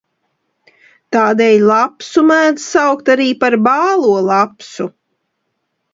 [1.15, 3.13] Tādēļ lapsu mēdz arī saukt
[3.45, 4.93] par bālo lapsu.